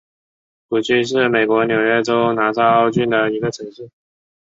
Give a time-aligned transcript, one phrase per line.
[0.67, 3.91] 谷溪是美国纽约州拿骚郡的一个城市。